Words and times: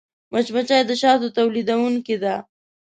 مچمچۍ 0.31 0.81
د 0.89 0.91
شاتو 1.01 1.27
تولیدوونکې 1.37 2.15
ده 2.23 2.35